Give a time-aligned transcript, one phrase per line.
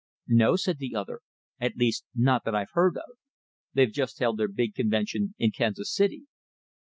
[0.33, 1.19] "No," said the other;
[1.59, 3.17] "at least, not that I've heard of.
[3.75, 6.23] They've just held their big convention in Kansas City."